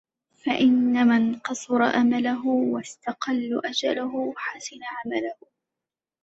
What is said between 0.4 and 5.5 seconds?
فَإِنَّ مَنْ قَصَّرَ أَمَلَهُ، وَاسْتَقَلَّ أَجَلَهُ، حَسُنَ عَمَلُهُ